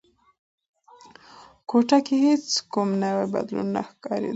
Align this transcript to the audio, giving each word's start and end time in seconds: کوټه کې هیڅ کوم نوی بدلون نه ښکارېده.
کوټه 1.69 1.97
کې 2.05 2.15
هیڅ 2.25 2.45
کوم 2.71 2.89
نوی 3.03 3.25
بدلون 3.33 3.67
نه 3.75 3.81
ښکارېده. 3.89 4.29